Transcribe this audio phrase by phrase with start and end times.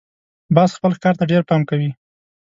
[0.55, 1.89] باز خپل ښکار ته ډېر پام کوي